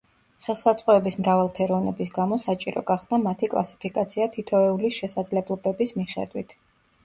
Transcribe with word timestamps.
ხელსაწყოების 0.45 1.17
მრავალფეროვნების 1.19 2.15
გამო 2.15 2.39
საჭირო 2.45 2.83
გახდა 2.89 3.21
მათი 3.27 3.51
კლასიფიკაცია 3.53 4.29
თითოეულის 4.39 4.99
შესაძლებლობების 5.01 5.99
მიხედვით. 6.03 6.61